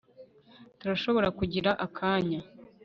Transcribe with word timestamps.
turashobora 0.79 1.27
kugira 1.39 1.69
akanya 1.85 2.39